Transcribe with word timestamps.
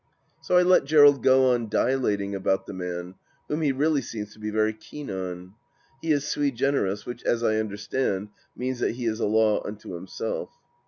So 0.41 0.57
I 0.57 0.63
let 0.63 0.85
Gerald 0.85 1.21
go 1.21 1.51
on 1.53 1.69
dilating 1.69 2.33
about 2.33 2.65
the 2.65 2.73
man, 2.73 3.13
whom 3.47 3.61
he 3.61 3.71
really 3.71 4.01
seems 4.01 4.33
to 4.33 4.39
be 4.39 4.49
very 4.49 4.73
keen 4.73 5.11
on. 5.11 5.53
He 6.01 6.11
is 6.11 6.25
sui 6.27 6.49
generis, 6.49 7.05
which, 7.05 7.21
as 7.23 7.43
I 7.43 7.57
understand, 7.57 8.29
means 8.55 8.79
that 8.79 8.93
he 8.95 9.05
is 9.05 9.19
a 9.19 9.27
law 9.27 9.63
unto 9.63 9.93
himself. 9.93 10.49